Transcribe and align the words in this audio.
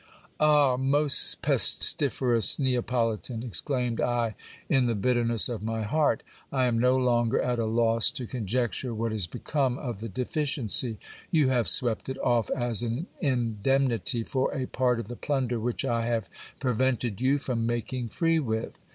Ah! 0.39 0.77
most 0.77 1.43
pestiferous 1.43 2.57
Neapolitan! 2.57 3.43
exelaimed 3.43 4.01
I 4.01 4.33
in 4.67 4.87
the 4.87 4.95
bitterness 4.95 5.47
of 5.47 5.61
my 5.61 5.83
heart. 5.83 6.23
I 6.51 6.65
am 6.65 6.79
no 6.79 6.97
longer 6.97 7.39
at 7.39 7.59
a 7.59 7.67
loss 7.67 8.09
to 8.13 8.25
conjecture 8.25 8.95
what 8.95 9.13
is 9.13 9.27
become 9.27 9.77
of 9.77 9.99
the 9.99 10.09
deficiency. 10.09 10.97
You 11.29 11.49
have 11.49 11.67
swept 11.67 12.09
it 12.09 12.17
off 12.17 12.49
as 12.49 12.81
an 12.81 13.05
indemnity 13.19 14.23
for 14.23 14.51
a 14.55 14.65
part 14.65 14.99
of 14.99 15.07
the 15.07 15.15
plunder 15.15 15.59
which 15.59 15.85
I 15.85 16.07
have 16.07 16.31
pre 16.59 16.73
vented 16.73 17.21
you 17.21 17.37
from' 17.37 17.67
making 17.67 18.09
free 18.09 18.39
with. 18.39 18.79